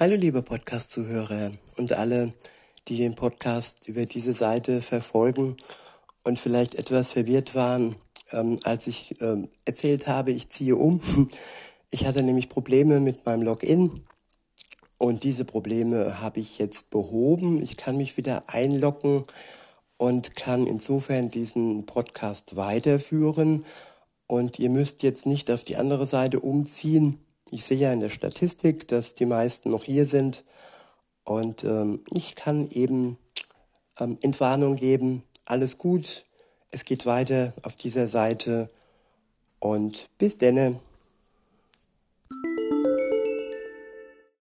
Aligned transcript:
Hallo 0.00 0.16
liebe 0.16 0.42
Podcast-Zuhörer 0.42 1.50
und 1.76 1.92
alle, 1.92 2.32
die 2.88 2.96
den 2.96 3.14
Podcast 3.14 3.86
über 3.86 4.06
diese 4.06 4.32
Seite 4.32 4.80
verfolgen 4.80 5.58
und 6.24 6.40
vielleicht 6.40 6.76
etwas 6.76 7.12
verwirrt 7.12 7.54
waren, 7.54 7.96
ähm, 8.30 8.58
als 8.64 8.86
ich 8.86 9.20
ähm, 9.20 9.50
erzählt 9.66 10.06
habe, 10.06 10.32
ich 10.32 10.48
ziehe 10.48 10.76
um. 10.76 11.00
Ich 11.90 12.06
hatte 12.06 12.22
nämlich 12.22 12.48
Probleme 12.48 13.00
mit 13.00 13.26
meinem 13.26 13.42
Login 13.42 14.02
und 14.96 15.24
diese 15.24 15.44
Probleme 15.44 16.22
habe 16.22 16.40
ich 16.40 16.56
jetzt 16.56 16.88
behoben. 16.88 17.60
Ich 17.60 17.76
kann 17.76 17.98
mich 17.98 18.16
wieder 18.16 18.44
einloggen 18.46 19.24
und 19.98 20.34
kann 20.34 20.66
insofern 20.66 21.28
diesen 21.28 21.84
Podcast 21.84 22.56
weiterführen. 22.56 23.66
Und 24.26 24.58
ihr 24.58 24.70
müsst 24.70 25.02
jetzt 25.02 25.26
nicht 25.26 25.50
auf 25.50 25.64
die 25.64 25.76
andere 25.76 26.06
Seite 26.06 26.40
umziehen 26.40 27.18
ich 27.52 27.64
sehe 27.64 27.76
ja 27.76 27.92
in 27.92 28.00
der 28.00 28.10
Statistik, 28.10 28.88
dass 28.88 29.12
die 29.12 29.26
meisten 29.26 29.70
noch 29.70 29.84
hier 29.84 30.06
sind. 30.06 30.42
Und 31.22 31.64
ähm, 31.64 32.02
ich 32.10 32.34
kann 32.34 32.68
eben 32.70 33.18
ähm, 34.00 34.16
Entwarnung 34.22 34.76
geben, 34.76 35.22
alles 35.44 35.76
gut, 35.76 36.24
es 36.70 36.84
geht 36.84 37.04
weiter 37.04 37.52
auf 37.62 37.76
dieser 37.76 38.08
Seite. 38.08 38.70
Und 39.60 40.08
bis 40.16 40.38
denne. 40.38 40.80